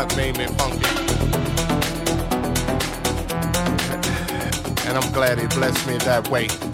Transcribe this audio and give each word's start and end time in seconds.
God 0.00 0.16
made 0.16 0.38
me 0.38 0.46
funky. 0.46 0.86
And 4.88 4.96
I'm 4.96 5.12
glad 5.12 5.38
he 5.38 5.46
blessed 5.48 5.86
me 5.86 5.98
that 5.98 6.26
way. 6.30 6.69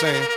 Saying? 0.00 0.29